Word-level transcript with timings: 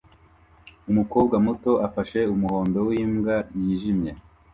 Umukobwa 0.89 1.35
muto 1.45 1.71
afashe 1.87 2.19
umuhondo 2.33 2.79
wimbwa 2.87 3.35
yijimye 3.61 4.11